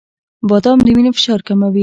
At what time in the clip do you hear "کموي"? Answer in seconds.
1.47-1.79